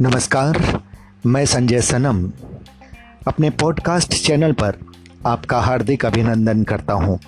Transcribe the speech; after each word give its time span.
नमस्कार, 0.00 0.80
मैं 1.26 1.46
संजय 1.46 1.80
सनम। 1.80 2.32
अपने 3.28 3.50
पॉडकास्ट 3.50 4.14
चैनल 4.14 4.52
पर 4.52 4.76
आपका 5.26 5.60
हार्दिक 5.60 6.06
अभिनंदन 6.06 6.62
करता 6.62 6.92
हूँ। 6.92 7.18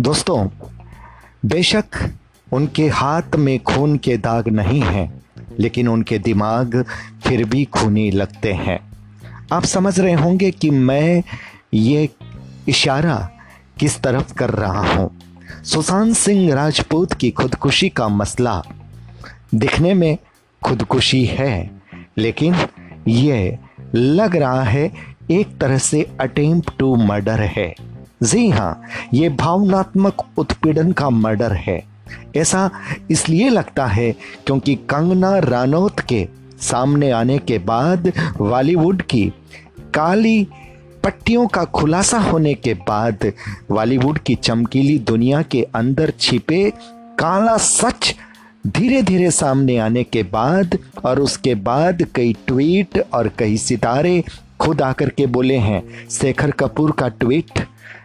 दोस्तों, 0.00 0.48
बेशक 1.46 2.12
उनके 2.52 2.88
हाथ 2.88 3.36
में 3.36 3.62
खून 3.62 3.96
के 3.96 4.16
दाग 4.16 4.48
नहीं 4.48 4.80
हैं, 4.80 5.22
लेकिन 5.58 5.88
उनके 5.88 6.18
दिमाग 6.18 6.84
फिर 7.26 7.44
भी 7.44 7.64
खूनी 7.64 8.10
लगते 8.10 8.52
हैं। 8.52 8.92
आप 9.52 9.64
समझ 9.64 10.00
रहे 10.00 10.14
होंगे 10.14 10.50
कि 10.50 10.70
मैं 10.70 11.22
ये 11.74 12.08
इशारा 12.68 13.30
किस 13.78 14.00
तरफ़ 14.00 14.34
कर 14.34 14.50
रहा 14.50 14.94
हूँ। 14.94 15.17
सुशांत 15.64 16.14
सिंह 16.16 16.54
राजपूत 16.54 17.12
की 17.12 17.30
खुदकुशी 17.30 17.88
का 17.88 18.08
मसला। 18.08 18.62
दिखने 19.54 19.94
में 19.94 20.18
खुदकुशी 20.62 21.24
है, 21.24 21.70
लेकिन 22.18 22.54
ये 23.08 23.58
लग 23.94 24.36
रहा 24.36 24.62
है 24.62 24.90
एक 25.30 25.58
तरह 25.58 25.78
से 25.78 26.02
अटेम्प 26.20 26.64
टू 26.78 26.94
मर्डर 26.96 27.40
है। 27.40 27.74
जी 28.22 28.48
हाँ 28.50 28.82
ये 29.14 29.28
भावनात्मक 29.28 30.24
उत्पीड़न 30.38 30.92
का 30.92 31.10
मर्डर 31.10 31.52
है। 31.52 31.82
ऐसा 32.36 32.70
इसलिए 33.10 33.48
लगता 33.48 33.86
है 33.86 34.10
क्योंकि 34.46 34.74
कंगना 34.74 35.38
रानौत 35.38 36.00
के 36.00 36.28
सामने 36.60 37.10
आने 37.10 37.38
के 37.38 37.58
बाद 37.58 38.12
बॉलीवुड 38.38 39.02
की 39.02 39.32
काली 39.94 40.46
पट्टियों 41.08 41.46
का 41.46 41.64
खुलासा 41.64 42.18
होने 42.18 42.52
के 42.54 42.72
बाद 42.88 43.24
बॉलीवुड 43.70 44.18
की 44.18 44.34
चमकीली 44.34 44.98
दुनिया 44.98 45.40
के 45.42 45.62
अंदर 45.74 46.12
छिपे 46.20 46.70
काला 47.18 47.56
सच 47.56 48.14
धीरे 48.66 49.00
धीरे 49.02 49.30
सामने 49.30 49.76
आने 49.78 50.02
के 50.04 50.22
बाद 50.22 50.76
और 51.04 51.20
उसके 51.20 51.54
बाद 51.54 52.02
कई 52.14 52.32
ट्वीट 52.46 52.98
और 53.14 53.30
कई 53.38 53.56
सितारे 53.56 54.22
खुद 54.60 54.82
आकर 54.82 55.08
के 55.08 55.26
बोले 55.26 55.56
हैं। 55.56 55.82
शेखर 56.08 56.50
कपूर 56.50 56.90
का 56.90 57.08
ट्वीट, 57.08 57.60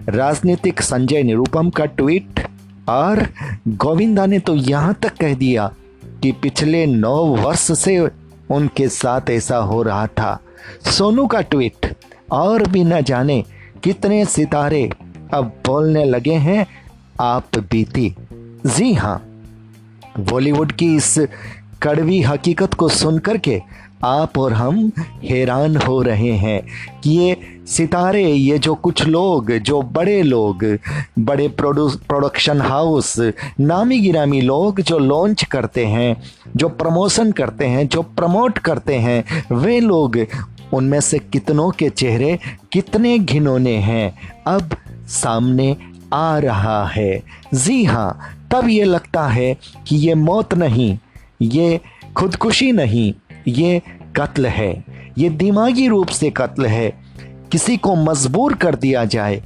राजनीतिक 0.10 0.82
संजय 0.82 1.24
निरुपम 1.24 1.70
का 1.70 1.86
ट्वीट 1.86 2.48
और 2.90 3.28
गोविंदा 3.68 4.26
ने 4.26 4.40
तो 4.40 4.56
यहाँ 4.56 4.94
तक 4.94 5.18
कह 5.22 5.34
दिया 5.34 5.72
कि 6.24 6.32
पिछले 6.32 6.86
नौ 6.86 7.26
वर्ष 7.26 7.72
से 7.80 8.00
उनके 8.52 8.88
साथ 8.90 9.30
ऐसा 9.30 9.58
हो 9.58 9.82
रहा 9.84 10.08
था। 10.08 10.40
सोनू 10.92 11.28
का 11.28 11.42
ट्वीट 11.42 11.93
और 12.32 12.68
भी 12.68 12.84
न 12.84 13.02
जाने 13.02 13.44
कितने 13.84 14.26
सितारे 14.26 14.90
अब 15.34 15.52
बोलने 15.66 16.06
लगे 16.06 16.34
हैं 16.34 16.66
आप 17.22 17.58
बीती। 17.72 18.16
जी 18.66 18.94
हाँ 18.94 19.22
बॉलीवुड 20.20 20.72
की 20.72 20.96
इस 20.96 21.18
कड़वी 21.84 22.22
हकीकत 22.22 22.74
को 22.74 22.90
सुनकर 22.90 23.38
के 23.38 23.62
आप 24.04 24.38
और 24.38 24.54
हम 24.54 24.92
हैरान 25.24 25.78
हो 25.78 26.02
रहे 26.02 26.32
हैं 26.32 26.62
कि 27.02 27.10
ये 27.10 27.38
सितारे, 27.68 28.24
ये 28.24 28.58
जो 28.60 28.76
कुछ 28.76 29.06
लोग, 29.08 29.52
जो 29.52 29.82
बड़े 29.82 30.22
लोग, 30.22 30.64
बड़े 31.20 31.48
प्रोडक्शन 31.48 32.62
हाउस, 32.62 33.16
नामी 33.60 34.00
गिरामी 34.00 34.42
लोग 34.42 34.82
जो 34.82 35.00
लॉन्च 35.00 35.44
करते 35.44 35.86
हैं, 35.86 36.24
जो 36.56 36.70
प्रमोशन 36.70 37.32
करते 37.32 37.66
हैं, 37.66 37.88
जो 37.88 38.02
प्रमोट 38.02 38.58
करते 38.58 38.96
हैं, 38.96 39.24
वे 39.56 39.80
लोग 39.80 40.18
उनमें 40.74 41.00
से 41.02 41.20
कितनों 41.20 41.70
के 41.72 41.90
चेहरे 41.90 42.38
कितने 42.72 43.18
घिनौने 43.20 43.76
हैं। 43.78 44.14
अब 44.48 44.76
सामने 45.08 45.76
आ 46.14 46.38
रहा 46.38 46.86
है। 46.88 47.22
जी 47.54 47.84
हाँ 47.84 48.20
तब 48.52 48.68
ये 48.68 48.84
लगता 48.84 49.28
है 49.28 49.54
कि 49.88 49.96
ये 49.98 50.16
मौत 50.16 50.54
नहीं, 50.54 50.98
ये 51.42 51.80
खुदकुशी 52.16 52.72
नहीं, 52.72 53.14
ये 53.48 53.82
कत्ल 54.16 54.46
है। 54.48 54.84
ये 55.18 55.30
दिमागी 55.30 55.88
रूप 55.88 56.08
से 56.08 56.30
कत्ल 56.30 56.66
है। 56.66 56.92
किसी 57.52 57.78
को 57.78 57.96
मजबूर 57.96 58.54
कर 58.54 58.76
दिया 58.76 59.06
जाए, 59.06 59.42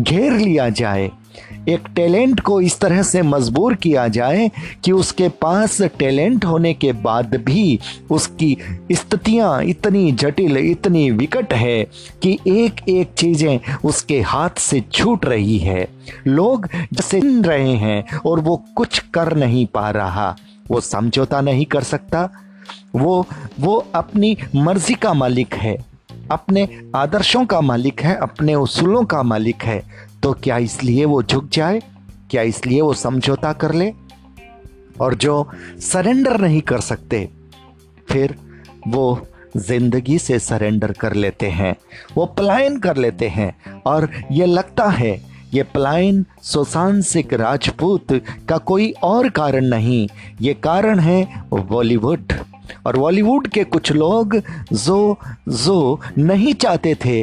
घेर 0.00 0.32
लिया 0.32 0.68
जाए। 0.68 1.10
एक 1.68 1.88
टैलेंट 1.96 2.40
को 2.40 2.60
इस 2.60 2.78
तरह 2.80 3.02
से 3.02 3.22
मजबूर 3.22 3.74
किया 3.74 4.06
जाए 4.08 4.50
कि 4.84 4.92
उसके 4.92 5.28
पास 5.42 5.80
टैलेंट 5.98 6.44
होने 6.44 6.72
के 6.74 6.92
बाद 6.92 7.34
भी 7.36 7.78
उसकी 8.10 8.56
स्थितियाँ 8.92 9.62
इतनी 9.62 10.12
जटिल, 10.12 10.56
इतनी 10.56 11.10
विकट 11.10 11.52
है 11.54 11.84
कि 12.22 12.38
एक 12.48 12.88
एक 12.88 13.12
चीज़ें 13.18 13.78
उसके 13.84 14.20
हाथ 14.20 14.58
से 14.58 14.80
छूट 14.92 15.26
रही 15.26 15.58
है। 15.58 15.86
लोग 16.26 16.68
जैसे 16.92 17.20
रहे 17.42 17.74
हैं 17.76 18.18
और 18.18 18.40
वो 18.40 18.56
कुछ 18.76 18.98
कर 19.14 19.36
नहीं 19.36 19.66
पा 19.66 19.90
रहा, 19.90 20.36
वो 20.70 20.80
समझौता 20.80 21.40
नहीं 21.40 21.66
कर 21.66 21.82
सकता। 21.84 22.28
वो 22.94 23.26
वो 23.60 23.76
अपनी 23.94 24.36
मर्ज़ी 24.56 24.94
का 24.94 25.12
मालिक 25.14 25.54
है। 25.54 25.76
अपने 26.32 26.68
आदर्शों 26.96 27.44
का 27.46 27.60
मालिक 27.60 28.00
है, 28.00 28.14
अपने 28.16 28.54
उसूलों 28.54 29.04
का 29.04 29.22
मालिक 29.22 29.62
है। 29.62 29.82
तो 30.22 30.32
क्या 30.34 30.56
इसलिए 30.58 31.04
वो 31.04 31.22
झुक 31.22 31.48
जाए? 31.48 31.80
क्या 32.30 32.42
इसलिए 32.42 32.80
वो 32.80 32.94
समझौता 32.94 33.52
कर 33.52 33.74
ले? 33.74 33.92
और 35.00 35.14
जो 35.14 35.50
सरेंडर 35.80 36.40
नहीं 36.40 36.60
कर 36.62 36.80
सकते, 36.80 37.28
फिर 38.08 38.36
वो 38.88 39.26
ज़िंदगी 39.56 40.18
से 40.18 40.38
सरेंडर 40.38 40.92
कर 40.92 41.12
लेते 41.12 41.48
हैं, 41.50 41.74
वो 42.16 42.26
पलायन 42.28 42.78
कर 42.78 42.96
लेते 42.96 43.28
हैं। 43.28 43.82
और 43.86 44.08
ये 44.32 44.46
लगता 44.46 44.88
है, 44.90 45.20
ये 45.54 45.62
पलायन 45.64 46.24
सुशांत 46.42 47.02
सिंह 47.04 47.36
राजपूत 47.36 48.12
का 48.48 48.58
कोई 48.58 48.90
और 49.02 49.28
कारण 49.30 49.64
नहीं, 49.64 50.08
ये 50.40 50.54
कारण 50.54 51.00
है 51.00 51.44
बॉलीवुड। 51.52 52.32
और 52.86 52.96
बॉलीवुड 52.96 53.48
के 53.48 53.64
कुछ 53.64 53.92
लोग 53.92 54.36
जो 54.72 55.18
जो 55.48 56.00
नहीं 56.18 56.54
चाहते 56.54 56.94
थे 57.04 57.18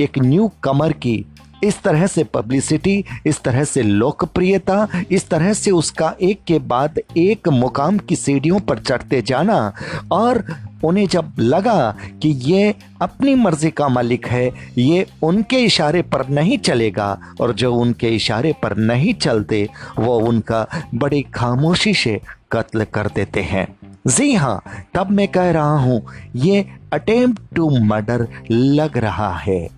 एक 0.00 0.18
न्यू 0.18 0.50
कमर 0.62 0.92
की। 0.92 1.24
इस 1.64 1.80
तरह 1.82 2.06
से 2.06 2.22
पब्लिसिटी 2.24 3.04
इस 3.26 3.40
तरह 3.42 3.64
से 3.64 3.82
लोकप्रियता, 3.82 4.86
इस 5.10 5.28
तरह 5.28 5.52
से 5.52 5.70
उसका 5.70 6.14
एक 6.22 6.40
के 6.46 6.58
बाद 6.58 6.98
एक 7.16 7.48
मुकाम 7.48 7.98
की 7.98 8.16
सीढ़ियों 8.16 8.58
पर 8.60 8.78
चढ़ते 8.78 9.20
जाना 9.22 9.72
और 10.12 10.44
उन्हें 10.84 11.06
जब 11.08 11.32
लगा 11.38 11.90
कि 12.22 12.28
ये 12.28 12.74
अपनी 13.02 13.34
मर्ज़ी 13.34 13.70
का 13.70 13.88
मालिक 13.88 14.26
है, 14.26 14.50
ये 14.78 15.06
उनके 15.22 15.56
इशारे 15.56 16.02
पर 16.02 16.28
नहीं 16.28 16.58
चलेगा 16.58 17.18
और 17.40 17.52
जो 17.52 17.74
उनके 17.74 18.08
इशारे 18.16 18.54
पर 18.62 18.76
नहीं 18.76 19.14
चलते, 19.14 19.68
वो 19.98 20.18
उनका 20.18 20.66
बड़ी 20.94 21.22
खामोशी 21.34 21.94
से 21.94 22.20
कत्ल 22.52 22.84
कर 22.84 23.06
देते 23.06 23.40
हैं। 23.42 23.66
जी 24.06 24.32
हाँ 24.34 24.62
तब 24.94 25.10
मैं 25.10 25.26
कह 25.28 25.50
रहा 25.50 25.78
हूँ, 25.78 26.02
ये 26.36 26.64
अटेम्प्ट 26.92 27.54
टू 27.54 27.68
मर्डर 27.84 28.26
लग 28.50 28.98
रहा 28.98 29.32
है। 29.36 29.68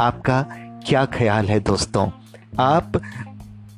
आपका 0.00 0.40
क्या 0.86 1.04
ख्याल 1.06 1.46
है 1.46 1.58
दोस्तों? 1.60 2.08
आप 2.60 3.00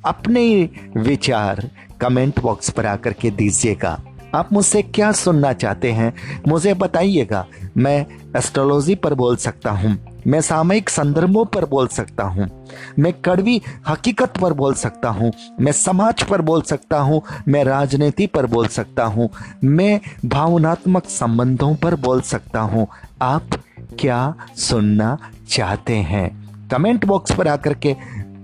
अपने 0.04 0.68
विचार 0.96 1.68
कमेंट 2.00 2.40
बॉक्स 2.40 2.70
पर 2.70 2.86
आकर 2.86 3.12
के 3.12 3.30
दीजिएगा। 3.30 3.98
आप 4.34 4.52
मुझसे 4.52 4.82
क्या 4.82 5.12
सुनना 5.12 5.52
चाहते 5.52 5.92
हैं, 5.92 6.12
मुझे 6.48 6.74
बताइएगा। 6.74 7.46
मैं 7.76 8.06
एस्ट्रोलॉजी 8.36 8.94
पर 8.94 9.14
बोल 9.14 9.36
सकता 9.36 9.70
हूँ। 9.70 9.96
मैं 10.26 10.40
सामयिक 10.40 10.90
संदर्भों 10.90 11.44
पर 11.44 11.64
बोल 11.64 11.86
सकता 11.88 12.24
हूँ। 12.24 12.66
मैं 12.98 13.12
कड़वी 13.12 13.62
हकीकत 13.88 14.36
पर 14.40 14.52
बोल 14.52 14.74
सकता 14.74 15.08
हूँ। 15.08 15.32
मैं 15.60 15.72
समाज 15.72 16.22
पर 16.22 16.40
बोल 16.40 16.62
सकता 16.62 16.98
हूँ। 16.98 17.22
मैं 17.48 17.64
राजनीति 17.64 18.26
पर 18.26 18.46
बोल 18.46 18.66
सकता 18.66 19.04
हूँ। 19.04 19.30
मैं 19.64 20.00
भावनात्मक 20.24 21.04
संबंधों 21.04 21.74
पर 21.74 21.94
बोल 21.94 22.20
सकता 22.20 22.60
हूँ। 22.60 22.86
आप 23.22 23.50
क्या 24.00 24.34
सुनना 24.56 25.18
चाहते 25.48 25.96
हैं? 25.96 26.42
कमेंट 26.68 27.04
बॉक्स 27.04 27.32
पर 27.32 27.48
आकर 27.48 27.74
के 27.74 27.96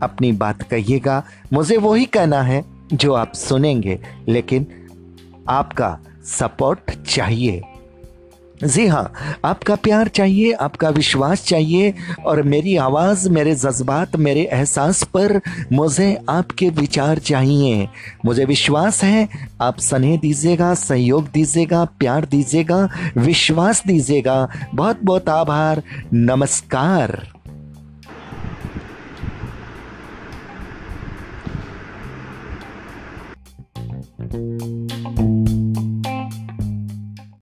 अपनी 0.02 0.32
बात 0.32 0.62
कहिएगा। 0.62 1.22
मुझे 1.52 1.76
वही 1.76 2.04
कहना 2.04 2.42
है 2.42 2.64
जो 2.92 3.14
आप 3.14 3.32
सुनेंगे, 3.34 4.00
लेकिन 4.28 4.66
आपका 5.48 5.98
सपोर्ट 6.24 7.04
चाहिए। 7.06 7.62
जी 8.64 8.86
हाँ 8.86 9.12
आपका 9.44 9.74
प्यार 9.74 10.08
चाहिए, 10.08 10.52
आपका 10.52 10.88
विश्वास 10.88 11.44
चाहिए 11.46 11.92
और 12.26 12.42
मेरी 12.42 12.76
आवाज़, 12.76 13.28
मेरे 13.28 13.54
जज्बात, 13.54 14.16
मेरे 14.16 14.42
एहसास 14.52 15.02
पर 15.04 15.40
मुझे 15.72 16.18
आपके 16.28 16.68
विचार 16.70 17.18
चाहिए 17.18 17.88
मुझे 18.24 18.44
विश्वास 18.44 19.02
है, 19.04 19.28
आप 19.60 19.78
स्नेह 19.80 20.16
दीजिएगा, 20.18 20.74
सहयोग 20.74 21.30
दीजिएगा, 21.30 21.84
प्यार 21.84 22.24
दीजिएगा, 22.24 22.88
विश्वास 23.16 23.82
दीजिएगा 23.86 24.48
बहुत 24.74 25.00
बहुत 25.02 25.28
आभार, 25.28 25.82
नमस्कार 26.14 27.20